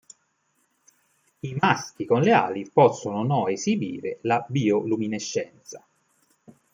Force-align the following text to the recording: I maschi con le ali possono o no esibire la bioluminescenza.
I 1.41 1.53
maschi 1.61 2.05
con 2.05 2.21
le 2.21 2.31
ali 2.31 2.67
possono 2.71 3.19
o 3.19 3.23
no 3.23 3.45
esibire 3.49 4.17
la 4.23 4.43
bioluminescenza. 4.49 5.85